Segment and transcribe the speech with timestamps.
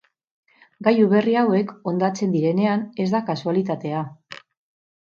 [0.87, 4.03] Gailu berri hauek hondatzen direnean, ez da kasualitatea.